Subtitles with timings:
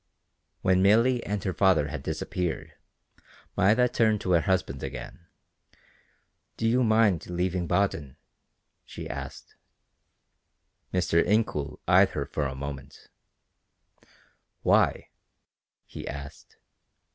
[0.63, 2.73] When Milly and her father had disappeared,
[3.55, 5.27] Maida turned to her husband again.
[6.57, 8.17] "Do you mind leaving Baden?"
[8.83, 9.53] she asked.
[10.91, 11.23] Mr.
[11.23, 13.09] Incoul eyed her a moment.
[14.63, 15.09] "Why?"
[15.85, 16.57] he asked.